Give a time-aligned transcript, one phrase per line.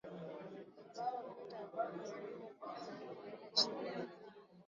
[0.79, 4.09] ambao vita ambao vimedumu kwa zaidi miaka ya ishirini